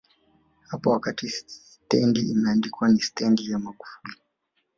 hapa 0.67 0.89
wakati 0.89 1.29
stendi 1.29 2.19
imeandikwa 2.31 2.89
ni 2.89 3.01
Stendi 3.01 3.51
ya 3.51 3.59
Magufuli 3.59 4.15